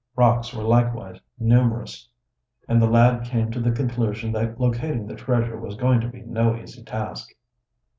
Rocks 0.15 0.51
were 0.51 0.63
likewise 0.63 1.19
numerous, 1.37 2.09
and 2.67 2.81
the 2.81 2.89
lad 2.89 3.23
came 3.23 3.51
to 3.51 3.59
the 3.59 3.69
conclusion 3.71 4.31
that 4.31 4.59
locating 4.59 5.05
the 5.05 5.13
treasure 5.15 5.59
was 5.59 5.75
going 5.75 6.01
to 6.01 6.07
be 6.07 6.21
no 6.23 6.57
easy 6.57 6.81
task. 6.83 7.29